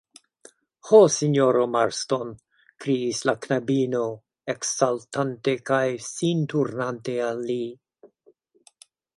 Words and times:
Ho, 0.91 0.99
sinjoro 1.15 1.65
Marston, 1.73 2.31
kriis 2.85 3.21
la 3.31 3.35
knabino, 3.43 4.01
eksaltante 4.55 5.57
kaj 5.71 5.83
sin 6.09 6.45
turnante 6.55 7.19
al 7.31 7.47
li. 7.53 7.63